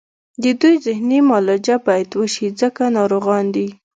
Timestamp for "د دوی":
0.43-0.75